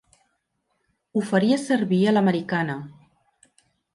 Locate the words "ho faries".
1.19-1.67